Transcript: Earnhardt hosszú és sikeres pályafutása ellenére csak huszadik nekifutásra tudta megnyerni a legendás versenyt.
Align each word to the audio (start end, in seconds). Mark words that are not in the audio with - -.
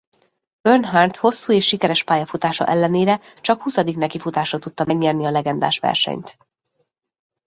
Earnhardt 0.61 1.15
hosszú 1.17 1.53
és 1.53 1.65
sikeres 1.67 2.03
pályafutása 2.03 2.65
ellenére 2.65 3.19
csak 3.41 3.61
huszadik 3.61 3.95
nekifutásra 3.97 4.59
tudta 4.59 4.85
megnyerni 4.85 5.25
a 5.25 5.29
legendás 5.31 5.79
versenyt. 5.79 6.37